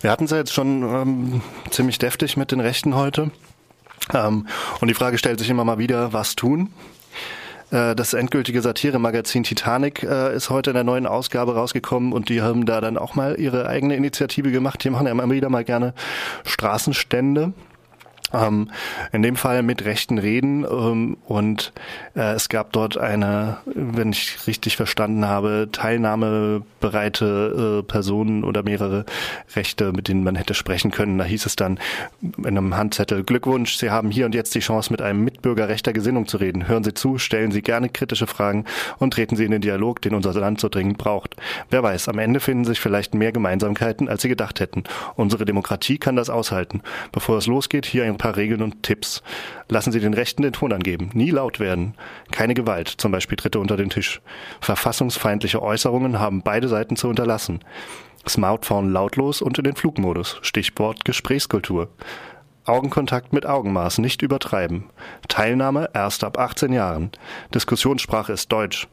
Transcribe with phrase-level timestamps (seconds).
[0.00, 3.30] Wir hatten es ja jetzt schon ähm, ziemlich deftig mit den Rechten heute.
[4.14, 4.46] Ähm,
[4.80, 6.70] und die Frage stellt sich immer mal wieder, was tun?
[7.70, 12.40] Äh, das endgültige Satire-Magazin Titanic äh, ist heute in der neuen Ausgabe rausgekommen und die
[12.40, 14.82] haben da dann auch mal ihre eigene Initiative gemacht.
[14.84, 15.92] Die machen ja immer wieder mal gerne
[16.44, 17.52] Straßenstände
[18.32, 18.70] ähm,
[19.12, 21.72] in dem Fall mit rechten Reden ähm, und
[22.14, 29.04] äh, es gab dort eine, wenn ich richtig verstanden habe, teilnahmebereite äh, Personen oder mehrere
[29.54, 31.18] Rechte, mit denen man hätte sprechen können.
[31.18, 31.78] Da hieß es dann
[32.20, 35.92] in einem Handzettel, Glückwunsch, Sie haben hier und jetzt die Chance, mit einem Mitbürger rechter
[35.92, 36.68] Gesinnung zu reden.
[36.68, 38.64] Hören Sie zu, stellen Sie gerne kritische Fragen
[38.98, 41.36] und treten Sie in den Dialog, den unser Land so dringend braucht.
[41.70, 44.84] Wer weiß, am Ende finden sich vielleicht mehr Gemeinsamkeiten, als Sie gedacht hätten.
[45.16, 46.82] Unsere Demokratie kann das aushalten.
[47.12, 49.22] Bevor es losgeht, hier ein paar Regeln und Tipps.
[49.68, 51.10] Lassen Sie den Rechten den Ton angeben.
[51.14, 51.94] Nie laut werden.
[52.30, 54.20] Keine Gewalt, zum Beispiel Dritte unter den Tisch.
[54.60, 57.64] Verfassungsfeindliche Äußerungen haben beide Seiten zu unterlassen.
[58.28, 60.38] Smartphone lautlos und in den Flugmodus.
[60.42, 61.88] Stichwort Gesprächskultur.
[62.66, 64.90] Augenkontakt mit Augenmaß, nicht übertreiben.
[65.28, 67.10] Teilnahme erst ab 18 Jahren.
[67.54, 68.86] Diskussionssprache ist Deutsch.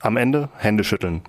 [0.00, 1.22] Am Ende Hände schütteln.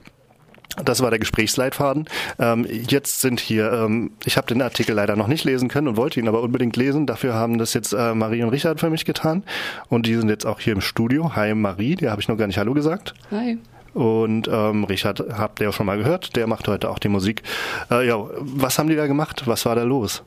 [0.84, 2.06] Das war der Gesprächsleitfaden.
[2.40, 5.98] Ähm, jetzt sind hier, ähm, ich habe den Artikel leider noch nicht lesen können und
[5.98, 7.06] wollte ihn aber unbedingt lesen.
[7.06, 9.44] Dafür haben das jetzt äh, Marie und Richard für mich getan.
[9.90, 11.36] Und die sind jetzt auch hier im Studio.
[11.36, 13.14] Hi Marie, der habe ich noch gar nicht Hallo gesagt.
[13.32, 13.58] Hi.
[13.94, 17.42] Und ähm, Richard habt ihr ja schon mal gehört, der macht heute auch die Musik.
[17.90, 19.44] Äh, ja, was haben die da gemacht?
[19.46, 20.24] Was war da los?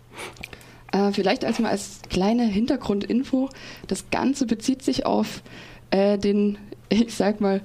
[0.92, 3.48] Äh, vielleicht als mal als kleine Hintergrundinfo.
[3.86, 5.42] Das Ganze bezieht sich auf
[5.90, 6.58] äh, den,
[6.88, 7.60] ich sag mal,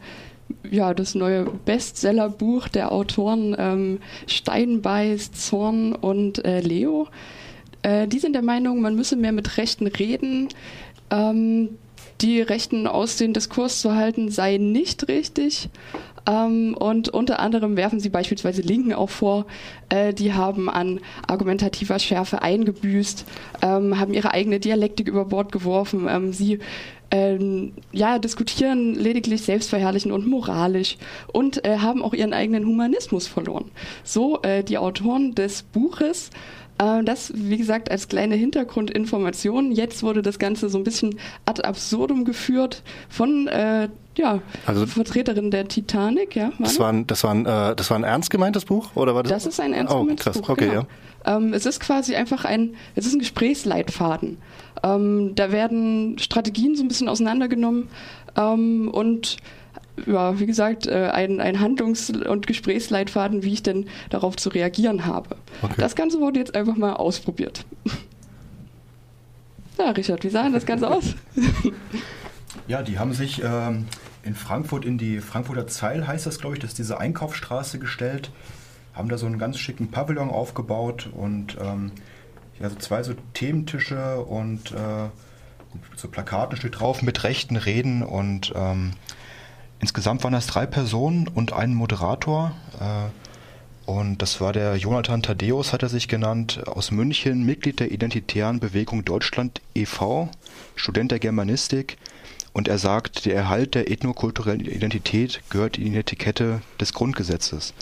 [0.69, 7.07] ja, das neue Bestsellerbuch der Autoren ähm, Steinbeiß, Zorn und äh, Leo.
[7.81, 10.49] Äh, die sind der Meinung, man müsse mehr mit Rechten reden.
[11.09, 11.69] Ähm,
[12.21, 15.69] die Rechten aus dem Diskurs zu halten, sei nicht richtig.
[16.27, 19.45] Ähm, und unter anderem werfen sie beispielsweise Linken auch vor,
[19.89, 23.25] äh, die haben an argumentativer Schärfe eingebüßt,
[23.61, 26.07] ähm, haben ihre eigene Dialektik über Bord geworfen.
[26.09, 26.59] Ähm, sie
[27.09, 30.97] ähm, ja, diskutieren lediglich selbstverherrlichen und moralisch
[31.31, 33.71] und äh, haben auch ihren eigenen Humanismus verloren.
[34.03, 36.31] So äh, die Autoren des Buches.
[36.79, 39.71] Äh, das, wie gesagt, als kleine Hintergrundinformation.
[39.71, 45.51] Jetzt wurde das Ganze so ein bisschen ad absurdum geführt von äh, ja, also, Vertreterin
[45.51, 46.35] der Titanic.
[46.35, 48.95] Ja, das war, ein, das, war ein, äh, das war ein ernst gemeintes Buch?
[48.95, 49.31] Oder war das?
[49.31, 50.37] das ist ein ernst oh, gemeintes krass.
[50.39, 50.49] Buch.
[50.49, 50.81] Okay, genau.
[51.25, 51.37] ja.
[51.37, 54.37] Ähm, es ist quasi einfach ein, es ist ein Gesprächsleitfaden.
[54.83, 57.89] Ähm, da werden Strategien so ein bisschen auseinandergenommen
[58.37, 59.37] ähm, und
[60.05, 65.05] ja, wie gesagt, äh, ein, ein Handlungs- und Gesprächsleitfaden, wie ich denn darauf zu reagieren
[65.05, 65.35] habe.
[65.61, 65.75] Okay.
[65.77, 67.65] Das Ganze wurde jetzt einfach mal ausprobiert.
[69.77, 71.15] ja, Richard, wie sah denn das Ganze aus?
[72.67, 73.85] ja, die haben sich ähm,
[74.23, 78.31] in Frankfurt in die Frankfurter Zeil, heißt das, glaube ich, das ist diese Einkaufsstraße gestellt,
[78.93, 81.91] haben da so einen ganz schicken Pavillon aufgebaut und ähm,
[82.59, 85.09] ja, so zwei so Thementische und äh,
[85.95, 88.93] so Plakaten steht drauf mit rechten Reden und ähm,
[89.79, 92.53] insgesamt waren das drei Personen und ein Moderator.
[92.79, 97.91] Äh, und das war der Jonathan Thaddeus, hat er sich genannt, aus München, Mitglied der
[97.91, 100.29] Identitären Bewegung Deutschland e.V.,
[100.75, 101.97] Student der Germanistik.
[102.51, 107.73] Und er sagt, der Erhalt der ethnokulturellen Identität gehört in die Etikette des Grundgesetzes.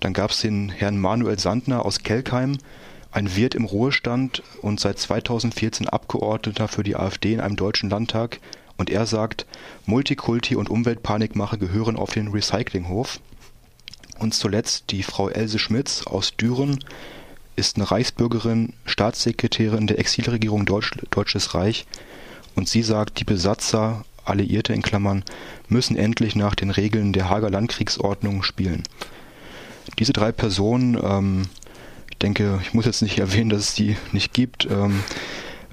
[0.00, 2.58] Dann gab es den Herrn Manuel Sandner aus Kelkheim,
[3.12, 8.40] ein Wirt im Ruhestand und seit 2014 Abgeordneter für die AfD in einem deutschen Landtag
[8.78, 9.44] und er sagt,
[9.84, 13.20] Multikulti und Umweltpanikmache gehören auf den Recyclinghof.
[14.18, 16.82] Und zuletzt die Frau Else Schmitz aus Düren
[17.56, 21.86] ist eine Reichsbürgerin, Staatssekretärin der Exilregierung Deutsch, Deutsches Reich
[22.54, 25.24] und sie sagt, die Besatzer, Alliierte in Klammern,
[25.68, 28.84] müssen endlich nach den Regeln der Hager Landkriegsordnung spielen.
[29.98, 31.48] Diese drei Personen ähm,
[32.20, 35.02] denke, ich muss jetzt nicht erwähnen, dass es die nicht gibt, ähm,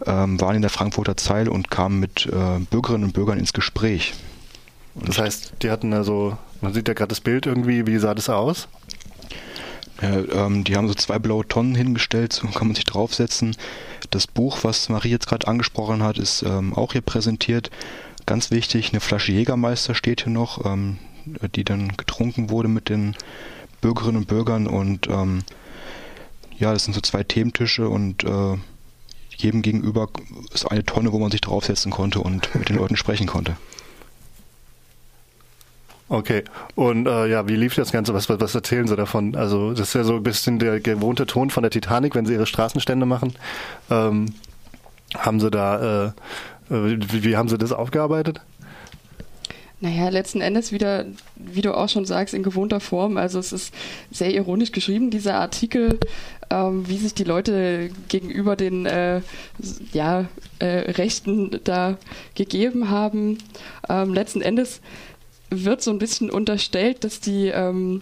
[0.06, 4.13] ähm, waren in der Frankfurter Zeil und kamen mit äh, Bürgerinnen und Bürgern ins Gespräch.
[4.95, 8.13] Und das heißt, die hatten also, man sieht ja gerade das Bild irgendwie, wie sah
[8.13, 8.67] das aus?
[10.01, 13.55] Ja, ähm, die haben so zwei blaue Tonnen hingestellt, so kann man sich draufsetzen.
[14.11, 17.72] Das Buch, was Marie jetzt gerade angesprochen hat, ist ähm, auch hier präsentiert.
[18.25, 20.97] Ganz wichtig, eine Flasche Jägermeister steht hier noch, ähm,
[21.55, 23.16] die dann getrunken wurde mit den
[23.81, 25.43] Bürgerinnen und Bürgern und ähm,
[26.58, 28.58] ja, das sind so zwei Thementische und äh,
[29.35, 30.09] jedem gegenüber
[30.53, 33.58] ist eine Tonne, wo man sich draufsetzen konnte und mit den Leuten sprechen konnte.
[36.08, 36.43] Okay,
[36.76, 38.14] und äh, ja, wie lief das Ganze?
[38.14, 39.35] Was, was, erzählen Sie davon?
[39.35, 42.34] Also, das ist ja so ein bisschen der gewohnte Ton von der Titanic, wenn Sie
[42.34, 43.34] Ihre Straßenstände machen.
[43.90, 44.28] Ähm,
[45.17, 46.11] haben Sie da, äh,
[46.70, 48.41] wie, wie haben Sie das aufgearbeitet?
[49.81, 51.05] Naja, letzten Endes wieder,
[51.35, 53.17] wie du auch schon sagst, in gewohnter Form.
[53.17, 53.73] Also es ist
[54.09, 55.99] sehr ironisch geschrieben, dieser Artikel.
[56.49, 59.22] ähm, wie sich die Leute gegenüber den äh,
[59.93, 60.25] ja,
[60.59, 61.97] äh, Rechten da
[62.35, 63.37] gegeben haben.
[63.89, 64.81] Ähm, letzten Endes
[65.49, 68.01] wird so ein bisschen unterstellt, dass die, ähm,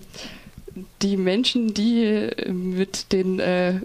[1.01, 3.79] die Menschen, die mit den äh,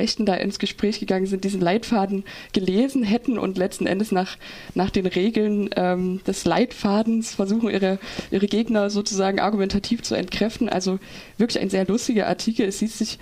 [0.00, 4.38] Rechten da ins Gespräch gegangen sind, diesen Leitfaden gelesen hätten und letzten Endes nach,
[4.74, 7.98] nach den Regeln ähm, des Leitfadens versuchen, ihre,
[8.30, 10.68] ihre Gegner sozusagen argumentativ zu entkräften.
[10.68, 10.98] Also
[11.36, 12.66] wirklich ein sehr lustiger Artikel.
[12.66, 13.18] Es liest sich,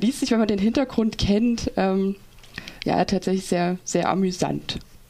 [0.00, 2.16] liest sich wenn man den Hintergrund kennt, ähm,
[2.84, 4.78] ja, tatsächlich sehr, sehr amüsant.